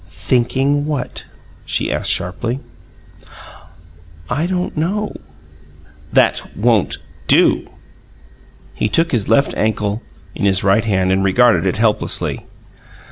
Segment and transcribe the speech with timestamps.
[0.03, 1.25] "Thinking what?"
[1.63, 2.59] she asked sharply.
[4.31, 5.15] "I don't know."
[6.11, 7.67] "That won't do!"
[8.73, 10.01] He took his left ankle
[10.33, 12.43] in his right hand and regarded it helplessly.